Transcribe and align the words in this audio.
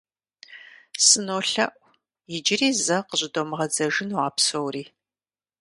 СынолъэӀу 1.05 1.79
иджыри 2.35 2.69
зэ 2.85 2.97
къыщӀыдомыгъэдзэжыну 3.07 4.21
а 4.27 4.29
псори. 4.35 4.83